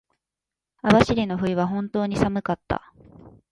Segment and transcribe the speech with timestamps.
[0.81, 2.91] 網走の冬は本当に寒かった。